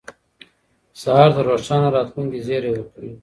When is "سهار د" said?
1.01-1.37